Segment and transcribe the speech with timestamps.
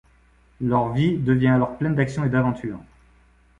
[0.61, 2.79] Leur vie devient alors pleine d'action et d'aventures.